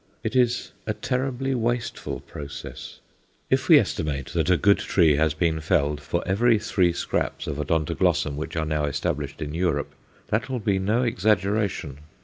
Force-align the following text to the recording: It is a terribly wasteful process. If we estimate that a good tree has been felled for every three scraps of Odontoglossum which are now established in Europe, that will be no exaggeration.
It 0.23 0.35
is 0.35 0.71
a 0.87 0.95
terribly 0.95 1.53
wasteful 1.53 2.21
process. 2.21 2.97
If 3.51 3.69
we 3.69 3.77
estimate 3.77 4.33
that 4.33 4.49
a 4.49 4.57
good 4.57 4.79
tree 4.79 5.15
has 5.17 5.35
been 5.35 5.59
felled 5.61 6.01
for 6.01 6.23
every 6.27 6.57
three 6.57 6.91
scraps 6.91 7.45
of 7.45 7.59
Odontoglossum 7.59 8.35
which 8.35 8.55
are 8.55 8.65
now 8.65 8.85
established 8.85 9.43
in 9.43 9.53
Europe, 9.53 9.93
that 10.29 10.49
will 10.49 10.57
be 10.59 10.79
no 10.79 11.03
exaggeration. 11.03 11.99